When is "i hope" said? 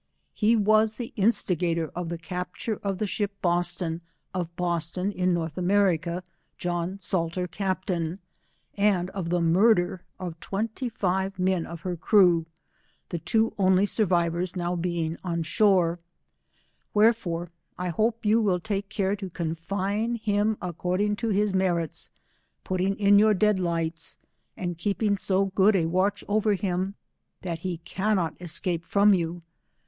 17.77-18.25